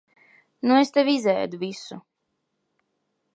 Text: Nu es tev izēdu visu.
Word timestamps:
Nu 0.69 0.77
es 0.83 0.91
tev 0.95 1.11
izēdu 1.13 1.61
visu. 1.65 1.99